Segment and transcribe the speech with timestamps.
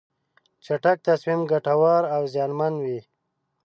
[0.65, 2.99] چټک تصمیم ګټور او زیانمن وي.